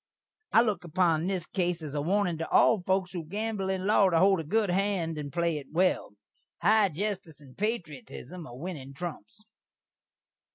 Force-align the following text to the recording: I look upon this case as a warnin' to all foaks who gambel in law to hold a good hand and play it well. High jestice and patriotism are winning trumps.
I 0.51 0.61
look 0.63 0.83
upon 0.83 1.27
this 1.27 1.45
case 1.45 1.83
as 1.83 1.93
a 1.93 2.01
warnin' 2.01 2.39
to 2.39 2.49
all 2.49 2.81
foaks 2.81 3.11
who 3.13 3.23
gambel 3.23 3.69
in 3.69 3.85
law 3.85 4.09
to 4.09 4.17
hold 4.17 4.39
a 4.39 4.43
good 4.43 4.71
hand 4.71 5.15
and 5.19 5.31
play 5.31 5.59
it 5.59 5.67
well. 5.71 6.13
High 6.63 6.89
jestice 6.89 7.39
and 7.39 7.55
patriotism 7.55 8.47
are 8.47 8.57
winning 8.57 8.95
trumps. 8.95 9.45